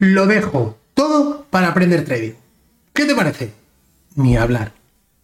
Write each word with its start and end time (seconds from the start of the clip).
lo 0.00 0.26
dejo 0.26 0.76
todo 0.94 1.44
para 1.50 1.68
aprender 1.68 2.04
trading. 2.04 2.32
¿Qué 2.92 3.04
te 3.04 3.14
parece? 3.14 3.52
Ni 4.16 4.36
hablar. 4.36 4.72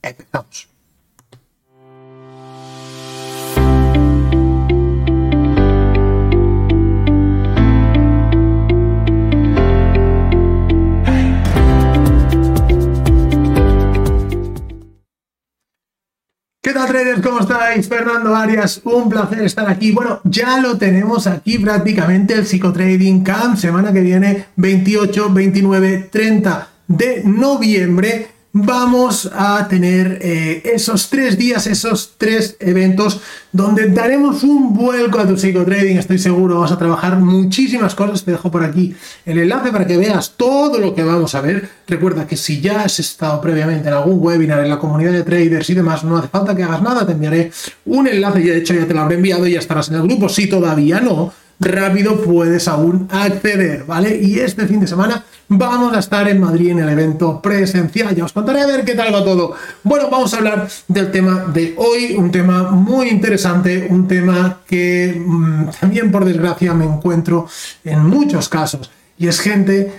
Empezamos. 0.02 0.68
¿Cómo 17.22 17.40
estáis? 17.40 17.88
Fernando 17.88 18.34
Arias, 18.34 18.80
un 18.84 19.08
placer 19.08 19.42
estar 19.42 19.68
aquí. 19.68 19.92
Bueno, 19.92 20.20
ya 20.24 20.58
lo 20.58 20.76
tenemos 20.76 21.26
aquí 21.26 21.58
prácticamente 21.58 22.34
el 22.34 22.46
Psicotrading 22.46 23.22
Camp, 23.22 23.56
semana 23.56 23.92
que 23.92 24.00
viene, 24.00 24.46
28, 24.56 25.30
29, 25.32 26.08
30 26.10 26.68
de 26.88 27.22
noviembre 27.24 28.35
vamos 28.64 29.30
a 29.34 29.68
tener 29.68 30.18
eh, 30.22 30.62
esos 30.64 31.10
tres 31.10 31.36
días, 31.36 31.66
esos 31.66 32.14
tres 32.16 32.56
eventos 32.58 33.20
donde 33.52 33.88
daremos 33.88 34.42
un 34.44 34.72
vuelco 34.72 35.18
a 35.18 35.26
tu 35.26 35.36
psicotrading, 35.36 35.98
estoy 35.98 36.18
seguro, 36.18 36.60
vas 36.60 36.72
a 36.72 36.78
trabajar 36.78 37.18
muchísimas 37.18 37.94
cosas, 37.94 38.24
te 38.24 38.30
dejo 38.30 38.50
por 38.50 38.64
aquí 38.64 38.94
el 39.26 39.38
enlace 39.38 39.70
para 39.72 39.86
que 39.86 39.96
veas 39.98 40.34
todo 40.36 40.78
lo 40.78 40.94
que 40.94 41.04
vamos 41.04 41.34
a 41.34 41.40
ver. 41.42 41.68
Recuerda 41.86 42.26
que 42.26 42.36
si 42.36 42.60
ya 42.60 42.82
has 42.82 42.98
estado 42.98 43.40
previamente 43.40 43.88
en 43.88 43.94
algún 43.94 44.18
webinar 44.20 44.60
en 44.60 44.70
la 44.70 44.78
comunidad 44.78 45.12
de 45.12 45.22
traders 45.22 45.68
y 45.68 45.74
demás, 45.74 46.02
no 46.04 46.16
hace 46.16 46.28
falta 46.28 46.54
que 46.54 46.62
hagas 46.62 46.80
nada, 46.80 47.04
te 47.04 47.12
enviaré 47.12 47.52
un 47.84 48.08
enlace, 48.08 48.40
y 48.40 48.44
de 48.44 48.58
hecho 48.58 48.72
ya 48.72 48.86
te 48.86 48.94
lo 48.94 49.00
habré 49.00 49.16
enviado 49.16 49.46
y 49.46 49.52
ya 49.52 49.58
estarás 49.58 49.88
en 49.90 49.96
el 49.96 50.02
grupo, 50.02 50.28
si 50.28 50.46
todavía 50.46 51.00
no, 51.00 51.32
rápido 51.58 52.20
puedes 52.22 52.68
aún 52.68 53.08
acceder, 53.10 53.84
¿vale? 53.84 54.16
Y 54.20 54.38
este 54.38 54.66
fin 54.66 54.80
de 54.80 54.86
semana 54.86 55.24
vamos 55.48 55.94
a 55.94 56.00
estar 56.00 56.28
en 56.28 56.40
Madrid 56.40 56.70
en 56.70 56.80
el 56.80 56.88
evento 56.88 57.40
presencial. 57.40 58.14
Ya 58.14 58.24
os 58.24 58.32
contaré 58.32 58.62
a 58.62 58.66
ver 58.66 58.84
qué 58.84 58.94
tal 58.94 59.14
va 59.14 59.24
todo. 59.24 59.54
Bueno, 59.82 60.08
vamos 60.10 60.34
a 60.34 60.38
hablar 60.38 60.68
del 60.88 61.10
tema 61.10 61.46
de 61.52 61.74
hoy, 61.78 62.14
un 62.16 62.30
tema 62.30 62.70
muy 62.70 63.08
interesante, 63.08 63.86
un 63.90 64.06
tema 64.06 64.60
que 64.66 65.22
mmm, 65.24 65.68
también 65.80 66.10
por 66.10 66.24
desgracia 66.24 66.74
me 66.74 66.84
encuentro 66.84 67.46
en 67.84 68.04
muchos 68.06 68.48
casos. 68.48 68.90
Y 69.18 69.28
es 69.28 69.40
gente 69.40 69.92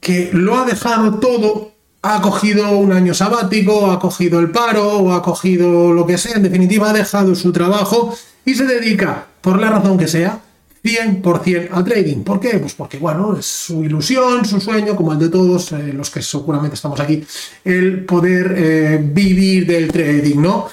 que 0.00 0.30
lo 0.32 0.58
ha 0.58 0.64
dejado 0.64 1.18
todo 1.18 1.72
ha 2.02 2.22
cogido 2.22 2.70
un 2.78 2.92
año 2.92 3.12
sabático, 3.12 3.90
ha 3.90 3.98
cogido 3.98 4.38
el 4.38 4.50
paro 4.50 4.98
o 4.98 5.12
ha 5.12 5.22
cogido 5.22 5.92
lo 5.92 6.06
que 6.06 6.16
sea, 6.16 6.36
en 6.36 6.44
definitiva 6.44 6.90
ha 6.90 6.92
dejado 6.92 7.34
su 7.34 7.52
trabajo 7.52 8.16
y 8.44 8.54
se 8.54 8.64
dedica, 8.64 9.26
por 9.40 9.60
la 9.60 9.70
razón 9.70 9.98
que 9.98 10.06
sea, 10.06 10.40
100% 10.88 11.68
al 11.70 11.84
trading. 11.84 12.22
¿Por 12.22 12.40
qué? 12.40 12.58
Pues 12.58 12.74
porque, 12.74 12.98
bueno, 12.98 13.36
es 13.36 13.46
su 13.46 13.84
ilusión, 13.84 14.44
su 14.44 14.60
sueño, 14.60 14.96
como 14.96 15.12
el 15.12 15.18
de 15.18 15.28
todos 15.28 15.72
eh, 15.72 15.92
los 15.92 16.10
que 16.10 16.22
seguramente 16.22 16.74
estamos 16.74 16.98
aquí, 17.00 17.22
el 17.64 18.04
poder 18.04 18.54
eh, 18.56 19.00
vivir 19.02 19.66
del 19.66 19.92
trading, 19.92 20.40
¿no? 20.40 20.68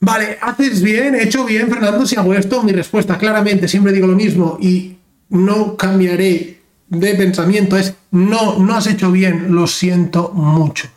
Vale, 0.00 0.38
haces 0.40 0.82
bien, 0.82 1.14
he 1.14 1.24
hecho 1.24 1.44
bien, 1.44 1.68
Fernando, 1.68 2.06
si 2.06 2.16
hago 2.16 2.32
esto, 2.34 2.62
mi 2.62 2.72
respuesta 2.72 3.18
claramente, 3.18 3.68
siempre 3.68 3.92
digo 3.92 4.06
lo 4.06 4.16
mismo 4.16 4.58
y 4.60 4.96
no 5.28 5.76
cambiaré 5.76 6.60
de 6.88 7.14
pensamiento, 7.14 7.76
es 7.76 7.94
no, 8.10 8.58
no 8.58 8.74
has 8.74 8.86
hecho 8.86 9.12
bien, 9.12 9.54
lo 9.54 9.66
siento 9.66 10.30
mucho. 10.32 10.88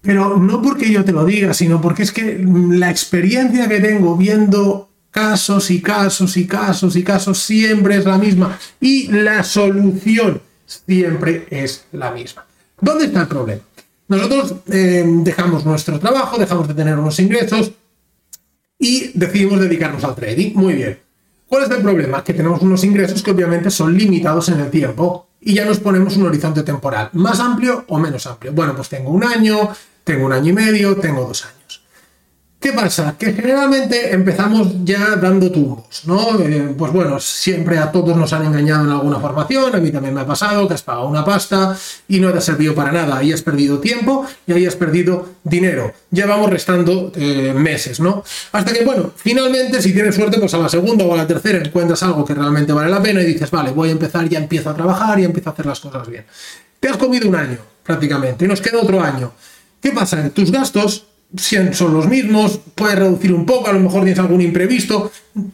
Pero 0.00 0.38
no 0.38 0.60
porque 0.60 0.90
yo 0.90 1.04
te 1.04 1.12
lo 1.12 1.24
diga, 1.24 1.54
sino 1.54 1.80
porque 1.80 2.02
es 2.02 2.12
que 2.12 2.42
la 2.70 2.90
experiencia 2.90 3.68
que 3.68 3.80
tengo 3.80 4.16
viendo 4.16 4.90
casos 5.14 5.70
y 5.70 5.80
casos 5.80 6.36
y 6.36 6.44
casos 6.44 6.96
y 6.96 7.04
casos, 7.04 7.38
siempre 7.38 7.96
es 7.96 8.04
la 8.04 8.18
misma. 8.18 8.58
Y 8.80 9.06
la 9.12 9.44
solución 9.44 10.42
siempre 10.66 11.46
es 11.50 11.84
la 11.92 12.10
misma. 12.10 12.44
¿Dónde 12.80 13.04
está 13.04 13.20
el 13.20 13.28
problema? 13.28 13.62
Nosotros 14.08 14.56
eh, 14.72 15.04
dejamos 15.06 15.64
nuestro 15.64 16.00
trabajo, 16.00 16.36
dejamos 16.36 16.66
de 16.66 16.74
tener 16.74 16.98
unos 16.98 17.20
ingresos 17.20 17.70
y 18.76 19.12
decidimos 19.14 19.60
dedicarnos 19.60 20.02
al 20.02 20.16
trading. 20.16 20.52
Muy 20.54 20.74
bien. 20.74 20.98
¿Cuál 21.46 21.62
es 21.62 21.70
el 21.70 21.82
problema? 21.82 22.24
Que 22.24 22.34
tenemos 22.34 22.60
unos 22.60 22.82
ingresos 22.82 23.22
que 23.22 23.30
obviamente 23.30 23.70
son 23.70 23.96
limitados 23.96 24.48
en 24.48 24.58
el 24.58 24.70
tiempo 24.70 25.28
y 25.40 25.54
ya 25.54 25.64
nos 25.64 25.78
ponemos 25.78 26.16
un 26.16 26.26
horizonte 26.26 26.64
temporal, 26.64 27.10
más 27.12 27.38
amplio 27.38 27.84
o 27.86 27.98
menos 28.00 28.26
amplio. 28.26 28.52
Bueno, 28.52 28.74
pues 28.74 28.88
tengo 28.88 29.10
un 29.10 29.22
año, 29.22 29.68
tengo 30.02 30.26
un 30.26 30.32
año 30.32 30.50
y 30.50 30.54
medio, 30.54 30.96
tengo 30.96 31.24
dos 31.24 31.44
años. 31.44 31.53
¿Qué 32.64 32.72
pasa? 32.72 33.14
Que 33.18 33.34
generalmente 33.34 34.14
empezamos 34.14 34.68
ya 34.84 35.16
dando 35.16 35.52
tumbos, 35.52 36.00
¿no? 36.06 36.40
Eh, 36.40 36.74
pues 36.78 36.90
bueno, 36.94 37.20
siempre 37.20 37.76
a 37.76 37.92
todos 37.92 38.16
nos 38.16 38.32
han 38.32 38.46
engañado 38.46 38.86
en 38.86 38.90
alguna 38.90 39.20
formación, 39.20 39.76
a 39.76 39.78
mí 39.80 39.90
también 39.90 40.14
me 40.14 40.22
ha 40.22 40.26
pasado 40.26 40.66
que 40.66 40.72
has 40.72 40.82
pagado 40.82 41.06
una 41.06 41.22
pasta 41.26 41.76
y 42.08 42.20
no 42.20 42.32
te 42.32 42.38
ha 42.38 42.40
servido 42.40 42.74
para 42.74 42.90
nada, 42.90 43.18
ahí 43.18 43.34
has 43.34 43.42
perdido 43.42 43.80
tiempo 43.80 44.24
y 44.46 44.54
ahí 44.54 44.64
has 44.64 44.76
perdido 44.76 45.28
dinero. 45.42 45.92
Ya 46.10 46.24
vamos 46.24 46.48
restando 46.48 47.12
eh, 47.16 47.52
meses, 47.54 48.00
¿no? 48.00 48.24
Hasta 48.52 48.72
que, 48.72 48.82
bueno, 48.82 49.12
finalmente, 49.14 49.82
si 49.82 49.92
tienes 49.92 50.14
suerte, 50.14 50.38
pues 50.38 50.54
a 50.54 50.58
la 50.58 50.70
segunda 50.70 51.04
o 51.04 51.12
a 51.12 51.18
la 51.18 51.26
tercera 51.26 51.58
encuentras 51.58 52.02
algo 52.02 52.24
que 52.24 52.32
realmente 52.32 52.72
vale 52.72 52.90
la 52.90 53.02
pena 53.02 53.20
y 53.20 53.26
dices, 53.26 53.50
vale, 53.50 53.72
voy 53.72 53.90
a 53.90 53.92
empezar, 53.92 54.26
ya 54.26 54.38
empiezo 54.38 54.70
a 54.70 54.74
trabajar 54.74 55.20
y 55.20 55.24
empiezo 55.24 55.50
a 55.50 55.52
hacer 55.52 55.66
las 55.66 55.80
cosas 55.80 56.08
bien. 56.08 56.24
Te 56.80 56.88
has 56.88 56.96
comido 56.96 57.28
un 57.28 57.36
año, 57.36 57.58
prácticamente, 57.82 58.46
y 58.46 58.48
nos 58.48 58.62
queda 58.62 58.78
otro 58.80 59.02
año. 59.02 59.32
¿Qué 59.82 59.90
pasa? 59.90 60.30
Tus 60.30 60.50
gastos 60.50 61.08
son 61.36 61.94
los 61.94 62.06
mismos, 62.06 62.60
puedes 62.74 62.98
reducir 62.98 63.32
un 63.32 63.44
poco, 63.44 63.68
a 63.68 63.72
lo 63.72 63.80
mejor 63.80 64.02
tienes 64.02 64.18
algún 64.18 64.40
imprevisto, 64.40 65.10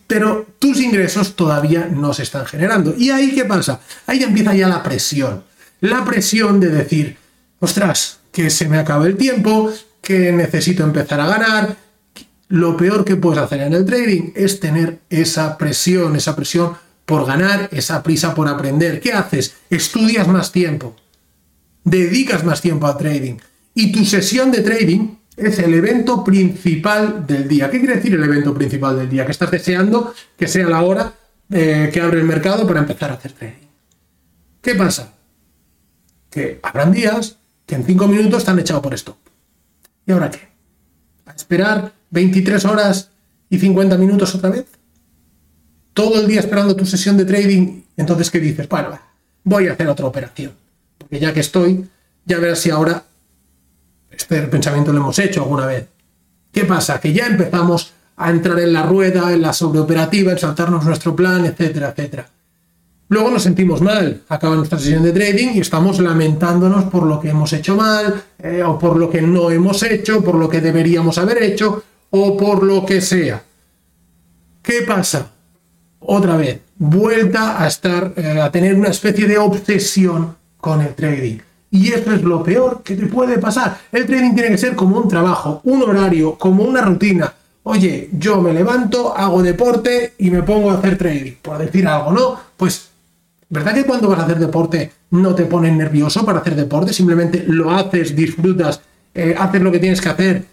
pero 0.06 0.46
tus 0.58 0.80
ingresos 0.80 1.34
todavía 1.34 1.88
no 1.90 2.12
se 2.12 2.22
están 2.22 2.46
generando. 2.46 2.94
¿Y 2.96 3.10
ahí 3.10 3.32
qué 3.32 3.44
pasa? 3.44 3.80
Ahí 4.06 4.22
empieza 4.22 4.54
ya 4.54 4.68
la 4.68 4.82
presión. 4.82 5.44
La 5.80 6.04
presión 6.04 6.60
de 6.60 6.68
decir, 6.68 7.16
ostras, 7.60 8.20
que 8.32 8.50
se 8.50 8.68
me 8.68 8.78
acaba 8.78 9.06
el 9.06 9.16
tiempo, 9.16 9.72
que 10.02 10.32
necesito 10.32 10.82
empezar 10.82 11.20
a 11.20 11.26
ganar. 11.26 11.76
Lo 12.48 12.76
peor 12.76 13.04
que 13.04 13.16
puedes 13.16 13.40
hacer 13.40 13.60
en 13.62 13.72
el 13.72 13.84
trading 13.84 14.32
es 14.34 14.60
tener 14.60 14.98
esa 15.08 15.56
presión, 15.56 16.16
esa 16.16 16.36
presión 16.36 16.74
por 17.06 17.26
ganar, 17.26 17.68
esa 17.72 18.02
prisa 18.02 18.34
por 18.34 18.48
aprender. 18.48 19.00
¿Qué 19.00 19.12
haces? 19.12 19.54
Estudias 19.70 20.28
más 20.28 20.52
tiempo, 20.52 20.96
dedicas 21.84 22.44
más 22.44 22.60
tiempo 22.60 22.86
al 22.86 22.98
trading. 22.98 23.36
Y 23.74 23.92
tu 23.92 24.04
sesión 24.04 24.50
de 24.50 24.60
trading 24.60 25.19
es 25.36 25.58
el 25.58 25.74
evento 25.74 26.22
principal 26.24 27.26
del 27.26 27.48
día. 27.48 27.70
¿Qué 27.70 27.78
quiere 27.78 27.96
decir 27.96 28.14
el 28.14 28.24
evento 28.24 28.52
principal 28.54 28.96
del 28.96 29.08
día? 29.08 29.24
Que 29.24 29.32
estás 29.32 29.50
deseando 29.50 30.14
que 30.36 30.48
sea 30.48 30.66
la 30.68 30.82
hora 30.82 31.14
eh, 31.50 31.90
que 31.92 32.00
abre 32.00 32.20
el 32.20 32.26
mercado 32.26 32.66
para 32.66 32.80
empezar 32.80 33.10
a 33.10 33.14
hacer 33.14 33.32
trading. 33.32 33.68
¿Qué 34.60 34.74
pasa? 34.74 35.14
Que 36.30 36.60
habrán 36.62 36.92
días 36.92 37.38
que 37.66 37.74
en 37.74 37.84
5 37.84 38.08
minutos 38.08 38.38
están 38.38 38.58
echados 38.58 38.82
por 38.82 38.94
esto. 38.94 39.16
¿Y 40.06 40.12
ahora 40.12 40.30
qué? 40.30 40.48
¿A 41.26 41.32
esperar 41.32 41.92
23 42.10 42.64
horas 42.66 43.10
y 43.48 43.58
50 43.58 43.96
minutos 43.96 44.34
otra 44.34 44.50
vez? 44.50 44.66
Todo 45.94 46.20
el 46.20 46.26
día 46.26 46.40
esperando 46.40 46.76
tu 46.76 46.86
sesión 46.86 47.16
de 47.16 47.24
trading. 47.24 47.82
Entonces, 47.96 48.30
¿qué 48.30 48.38
dices? 48.38 48.68
Bueno, 48.68 48.98
voy 49.44 49.68
a 49.68 49.72
hacer 49.72 49.88
otra 49.88 50.06
operación. 50.06 50.52
Porque 50.98 51.18
ya 51.18 51.32
que 51.32 51.40
estoy, 51.40 51.88
ya 52.24 52.38
verás 52.38 52.60
si 52.60 52.70
ahora 52.70 53.04
este 54.10 54.42
pensamiento 54.42 54.92
lo 54.92 55.00
hemos 55.00 55.18
hecho 55.18 55.42
alguna 55.42 55.66
vez. 55.66 55.88
¿Qué 56.52 56.64
pasa? 56.64 57.00
Que 57.00 57.12
ya 57.12 57.26
empezamos 57.26 57.92
a 58.16 58.30
entrar 58.30 58.58
en 58.60 58.72
la 58.72 58.82
rueda, 58.82 59.32
en 59.32 59.42
la 59.42 59.52
sobreoperativa, 59.52 60.32
en 60.32 60.38
saltarnos 60.38 60.84
nuestro 60.84 61.16
plan, 61.16 61.46
etcétera, 61.46 61.90
etcétera. 61.90 62.28
Luego 63.08 63.30
nos 63.30 63.42
sentimos 63.42 63.80
mal, 63.80 64.22
acaba 64.28 64.54
nuestra 64.54 64.78
sesión 64.78 65.02
de 65.02 65.12
trading 65.12 65.48
y 65.54 65.60
estamos 65.60 65.98
lamentándonos 65.98 66.84
por 66.84 67.04
lo 67.04 67.18
que 67.18 67.30
hemos 67.30 67.52
hecho 67.52 67.74
mal, 67.74 68.22
eh, 68.38 68.62
o 68.62 68.78
por 68.78 68.96
lo 68.96 69.10
que 69.10 69.20
no 69.20 69.50
hemos 69.50 69.82
hecho, 69.82 70.22
por 70.22 70.36
lo 70.36 70.48
que 70.48 70.60
deberíamos 70.60 71.18
haber 71.18 71.42
hecho, 71.42 71.82
o 72.10 72.36
por 72.36 72.62
lo 72.62 72.86
que 72.86 73.00
sea. 73.00 73.42
¿Qué 74.62 74.82
pasa? 74.82 75.32
Otra 75.98 76.36
vez, 76.36 76.60
vuelta 76.78 77.60
a 77.60 77.66
estar, 77.66 78.12
eh, 78.16 78.40
a 78.40 78.50
tener 78.52 78.74
una 78.74 78.90
especie 78.90 79.26
de 79.26 79.38
obsesión 79.38 80.36
con 80.58 80.80
el 80.80 80.94
trading. 80.94 81.38
Y 81.70 81.92
eso 81.92 82.12
es 82.12 82.22
lo 82.22 82.42
peor 82.42 82.82
que 82.82 82.96
te 82.96 83.06
puede 83.06 83.38
pasar. 83.38 83.78
El 83.92 84.06
trading 84.06 84.34
tiene 84.34 84.50
que 84.50 84.58
ser 84.58 84.74
como 84.74 84.98
un 84.98 85.08
trabajo, 85.08 85.60
un 85.64 85.82
horario, 85.82 86.36
como 86.36 86.64
una 86.64 86.80
rutina. 86.80 87.32
Oye, 87.62 88.08
yo 88.12 88.40
me 88.40 88.52
levanto, 88.52 89.16
hago 89.16 89.42
deporte 89.42 90.14
y 90.18 90.30
me 90.30 90.42
pongo 90.42 90.70
a 90.70 90.78
hacer 90.78 90.98
trading, 90.98 91.34
por 91.40 91.58
decir 91.58 91.86
algo, 91.86 92.12
¿no? 92.12 92.40
Pues, 92.56 92.88
¿verdad 93.48 93.74
que 93.74 93.84
cuando 93.84 94.08
vas 94.08 94.18
a 94.18 94.24
hacer 94.24 94.38
deporte 94.38 94.90
no 95.10 95.34
te 95.34 95.44
pones 95.44 95.72
nervioso 95.72 96.24
para 96.24 96.40
hacer 96.40 96.56
deporte? 96.56 96.92
Simplemente 96.92 97.44
lo 97.46 97.70
haces, 97.70 98.16
disfrutas, 98.16 98.80
eh, 99.14 99.36
haces 99.38 99.62
lo 99.62 99.70
que 99.70 99.78
tienes 99.78 100.00
que 100.00 100.08
hacer, 100.08 100.44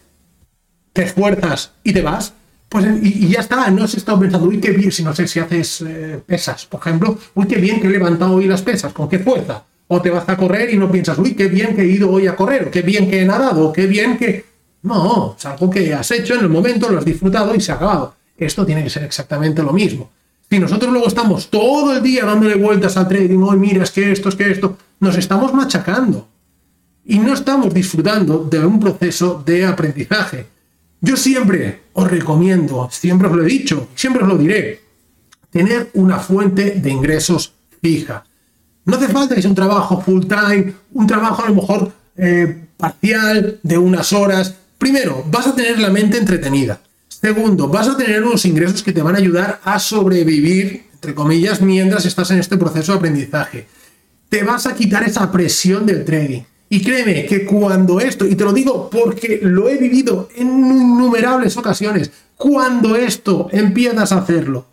te 0.94 1.04
esfuerzas 1.04 1.72
y 1.84 1.94
te 1.94 2.02
vas. 2.02 2.34
Pues 2.70 2.86
y, 3.02 3.30
ya 3.30 3.40
está, 3.40 3.72
no 3.72 3.86
has 3.86 3.96
estado 3.96 4.20
pensando, 4.20 4.48
uy, 4.48 4.60
qué 4.60 4.72
bien, 4.72 4.92
si 4.92 5.02
no 5.02 5.16
sé 5.16 5.28
si 5.28 5.40
haces 5.40 5.82
eh, 5.82 6.22
pesas, 6.24 6.66
por 6.66 6.82
ejemplo, 6.82 7.18
uy, 7.34 7.48
qué 7.48 7.56
bien 7.56 7.80
que 7.80 7.88
he 7.88 7.90
levantado 7.90 8.34
hoy 8.34 8.46
las 8.46 8.62
pesas, 8.62 8.94
con 8.94 9.08
qué 9.08 9.20
fuerza 9.20 9.64
o 9.88 10.02
te 10.02 10.10
vas 10.10 10.28
a 10.28 10.38
correr 10.38 10.74
y 10.74 10.78
no 10.78 10.92
piensas, 10.92 11.18
uy, 11.18 11.34
qué 11.34 11.48
bien 11.48 11.76
que 11.76 11.82
he 11.82 11.88
ido 11.88 12.12
hoy 12.12 12.28
a 12.28 12.36
correr, 12.36 12.68
o 12.68 12.72
qué 12.72 12.82
bien 12.82 13.10
que 13.10 13.22
he 13.22 13.26
nadado, 13.26 13.70
o 13.70 13.74
qué 13.74 13.88
bien 13.88 14.18
que... 14.18 14.46
No, 14.84 15.36
es 15.38 15.46
algo 15.46 15.70
que 15.70 15.94
has 15.94 16.12
hecho 16.12 16.36
en 16.36 16.42
el 16.42 16.50
momento, 16.50 16.90
lo 16.90 17.00
has 17.00 17.06
disfrutado 17.06 17.56
y 17.56 17.62
se 17.62 17.72
ha 17.72 17.76
acabado. 17.76 18.16
Esto 18.38 18.66
tiene 18.66 18.84
que 18.84 18.90
ser 18.90 19.04
exactamente 19.04 19.64
lo 19.64 19.74
mismo. 19.74 20.12
Si 20.50 20.60
nosotros 20.60 20.92
luego 20.92 21.08
estamos 21.08 21.50
todo 21.50 21.96
el 21.96 22.04
día 22.04 22.26
dándole 22.26 22.56
vueltas 22.56 22.96
al 22.96 23.08
trading, 23.08 23.40
hoy 23.40 23.58
mira, 23.58 23.84
es 23.84 23.92
que 23.92 24.12
esto, 24.12 24.30
es 24.30 24.36
que 24.36 24.50
esto, 24.52 24.78
nos 25.00 25.18
estamos 25.18 25.54
machacando 25.54 26.28
y 27.04 27.20
no 27.20 27.34
estamos 27.34 27.74
disfrutando 27.74 28.40
de 28.40 28.66
un 28.66 28.80
proceso 28.80 29.42
de 29.46 29.66
aprendizaje. 29.66 30.46
Yo 31.02 31.16
siempre 31.16 31.84
os 31.94 32.10
recomiendo, 32.10 32.88
siempre 32.92 33.28
os 33.28 33.36
lo 33.36 33.44
he 33.44 33.48
dicho, 33.48 33.90
siempre 33.96 34.24
os 34.24 34.30
lo 34.30 34.38
diré, 34.38 34.82
tener 35.50 35.90
una 35.94 36.20
fuente 36.20 36.72
de 36.72 36.90
ingresos 36.90 37.54
fija. 37.82 38.24
No 38.88 38.96
hace 38.96 39.10
falta 39.10 39.36
que 39.36 39.42
sea 39.42 39.50
un 39.50 39.56
trabajo 39.56 40.02
full 40.02 40.26
time, 40.26 40.74
un 40.94 41.06
trabajo 41.06 41.44
a 41.44 41.50
lo 41.50 41.56
mejor 41.56 41.92
eh, 42.16 42.68
parcial 42.78 43.60
de 43.62 43.78
unas 43.78 44.14
horas. 44.14 44.56
Primero, 44.78 45.26
vas 45.30 45.46
a 45.48 45.56
tener 45.56 45.78
la 45.78 45.90
mente 45.90 46.18
entretenida. 46.18 46.80
Segundo, 47.10 47.68
vas 47.68 47.90
a 47.90 47.98
tener 47.98 48.24
unos 48.24 48.46
ingresos 48.46 48.82
que 48.82 48.94
te 48.94 49.02
van 49.02 49.16
a 49.16 49.18
ayudar 49.18 49.60
a 49.66 49.78
sobrevivir, 49.78 50.86
entre 50.94 51.14
comillas, 51.14 51.62
mientras 51.62 52.06
estás 52.06 52.32
en 52.32 52.40
este 52.40 52.56
proceso 52.56 52.94
de 52.94 52.98
aprendizaje. 53.00 53.68
Te 54.30 54.44
vas 54.44 54.66
a 54.66 54.74
quitar 54.74 55.04
esa 55.04 55.30
presión 55.34 55.86
del 55.86 56.06
trading. 56.06 56.44
Y 56.70 56.82
créeme 56.82 57.26
que 57.26 57.44
cuando 57.46 58.00
esto, 58.00 58.26
y 58.26 58.36
te 58.36 58.46
lo 58.46 58.54
digo 58.54 58.90
porque 58.90 59.42
lo 59.42 59.68
he 59.68 59.76
vivido 59.76 60.30
en 60.34 60.48
innumerables 60.48 61.58
ocasiones, 61.58 62.10
cuando 62.38 62.96
esto 62.96 63.50
empiezas 63.52 64.14
a 64.14 64.20
hacerlo, 64.20 64.66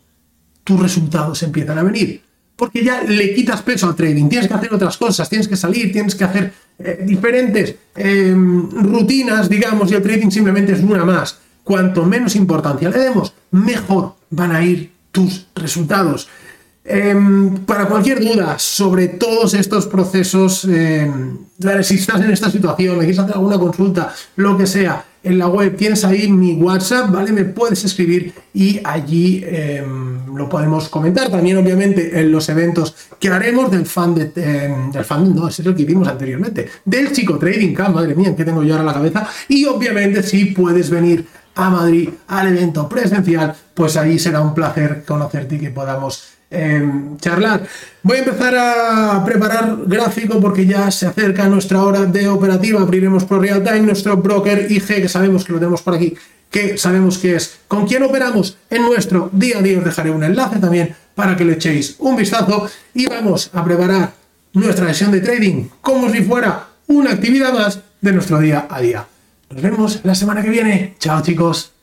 tus 0.62 0.78
resultados 0.78 1.42
empiezan 1.42 1.78
a 1.78 1.82
venir. 1.82 2.22
Porque 2.56 2.84
ya 2.84 3.02
le 3.02 3.34
quitas 3.34 3.62
peso 3.62 3.88
al 3.88 3.96
trading, 3.96 4.28
tienes 4.28 4.46
que 4.46 4.54
hacer 4.54 4.72
otras 4.72 4.96
cosas, 4.96 5.28
tienes 5.28 5.48
que 5.48 5.56
salir, 5.56 5.92
tienes 5.92 6.14
que 6.14 6.24
hacer 6.24 6.52
eh, 6.78 7.02
diferentes 7.04 7.74
em, 7.96 8.70
rutinas, 8.70 9.48
digamos, 9.48 9.90
y 9.90 9.94
el 9.94 10.02
trading 10.02 10.30
simplemente 10.30 10.72
es 10.72 10.80
una 10.80 11.04
más. 11.04 11.38
Cuanto 11.64 12.04
menos 12.04 12.36
importancia 12.36 12.90
le 12.90 12.98
demos, 12.98 13.32
mejor 13.50 14.14
van 14.30 14.52
a 14.54 14.64
ir 14.64 14.92
tus 15.10 15.46
resultados. 15.54 16.28
Em, 16.84 17.64
para 17.64 17.86
cualquier 17.86 18.20
duda 18.20 18.58
sobre 18.58 19.08
todos 19.08 19.54
estos 19.54 19.86
procesos, 19.86 20.64
em, 20.66 21.38
si 21.82 21.94
estás 21.94 22.20
en 22.20 22.30
esta 22.30 22.50
situación, 22.50 22.98
me 22.98 23.04
quieres 23.04 23.18
hacer 23.18 23.34
alguna 23.34 23.58
consulta, 23.58 24.14
lo 24.36 24.58
que 24.58 24.66
sea, 24.66 25.02
en 25.24 25.38
la 25.38 25.48
web 25.48 25.76
tienes 25.76 26.04
ahí 26.04 26.28
mi 26.28 26.52
WhatsApp, 26.54 27.10
¿vale? 27.10 27.32
Me 27.32 27.44
puedes 27.44 27.82
escribir 27.84 28.32
y 28.52 28.80
allí 28.84 29.42
em, 29.46 30.36
lo 30.36 30.48
podemos 30.48 30.88
comentar. 30.88 31.30
También, 31.30 31.56
obviamente, 31.56 32.20
en 32.20 32.30
los 32.30 32.48
eventos 32.50 32.94
que 33.18 33.28
haremos 33.28 33.70
del 33.70 33.86
fan 33.86 34.14
de, 34.14 34.26
del 34.26 35.04
fan, 35.04 35.34
no, 35.34 35.48
es 35.48 35.58
el 35.58 35.74
que 35.74 35.84
vimos 35.84 36.06
anteriormente, 36.06 36.68
del 36.84 37.10
Chico 37.12 37.38
Trading 37.38 37.74
Camp, 37.74 37.94
madre 37.94 38.14
mía, 38.14 38.36
que 38.36 38.44
tengo 38.44 38.62
yo 38.62 38.74
ahora 38.74 38.84
la 38.84 38.92
cabeza. 38.92 39.26
Y 39.48 39.64
obviamente, 39.64 40.22
si 40.22 40.46
puedes 40.46 40.90
venir 40.90 41.24
a 41.54 41.70
Madrid 41.70 42.10
al 42.28 42.48
evento 42.48 42.88
presencial, 42.88 43.54
pues 43.74 43.96
ahí 43.96 44.18
será 44.18 44.40
un 44.40 44.54
placer 44.54 45.04
conocerte 45.04 45.56
y 45.56 45.58
que 45.58 45.70
podamos 45.70 46.34
Em, 46.54 47.16
charlar. 47.18 47.66
Voy 48.02 48.18
a 48.18 48.20
empezar 48.20 48.54
a 48.54 49.24
preparar 49.24 49.76
gráfico 49.86 50.40
porque 50.40 50.64
ya 50.64 50.88
se 50.92 51.06
acerca 51.06 51.48
nuestra 51.48 51.82
hora 51.82 52.04
de 52.04 52.28
operativa. 52.28 52.80
Abriremos 52.80 53.24
por 53.24 53.40
real 53.40 53.64
time 53.64 53.80
nuestro 53.80 54.16
broker 54.16 54.70
IG, 54.70 55.02
que 55.02 55.08
sabemos 55.08 55.44
que 55.44 55.52
lo 55.52 55.58
tenemos 55.58 55.82
por 55.82 55.94
aquí, 55.94 56.14
que 56.50 56.78
sabemos 56.78 57.18
que 57.18 57.34
es 57.34 57.58
con 57.66 57.86
quién 57.86 58.04
operamos 58.04 58.56
en 58.70 58.82
nuestro 58.82 59.30
día 59.32 59.58
a 59.58 59.62
día. 59.62 59.78
Os 59.78 59.84
dejaré 59.84 60.10
un 60.10 60.22
enlace 60.22 60.60
también 60.60 60.94
para 61.16 61.36
que 61.36 61.44
le 61.44 61.54
echéis 61.54 61.96
un 61.98 62.14
vistazo 62.14 62.68
y 62.94 63.06
vamos 63.06 63.50
a 63.52 63.64
preparar 63.64 64.12
nuestra 64.52 64.86
sesión 64.88 65.10
de 65.10 65.20
trading 65.20 65.68
como 65.80 66.08
si 66.10 66.22
fuera 66.22 66.68
una 66.86 67.10
actividad 67.10 67.52
más 67.52 67.80
de 68.00 68.12
nuestro 68.12 68.38
día 68.38 68.68
a 68.70 68.80
día. 68.80 69.06
Nos 69.50 69.60
vemos 69.60 70.00
la 70.04 70.14
semana 70.14 70.42
que 70.42 70.50
viene. 70.50 70.94
Chao 71.00 71.20
chicos. 71.20 71.73